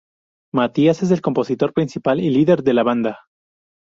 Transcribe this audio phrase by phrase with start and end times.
[0.51, 3.19] Mathias es el compositor principal y líder de la banda.